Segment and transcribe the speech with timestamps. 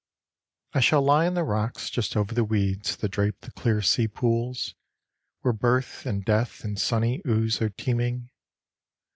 [0.73, 4.07] I shall lie on the rocks just over the weeds that drape The clear sea
[4.07, 4.73] pools,
[5.41, 8.31] where birth and death in sunny ooze are teeming.